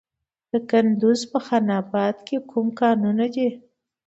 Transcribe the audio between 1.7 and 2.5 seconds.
اباد کې